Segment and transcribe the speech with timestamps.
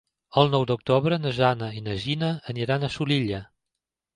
[0.43, 3.47] El nou d'octubre na Jana i na Gina aniran a Xulilla.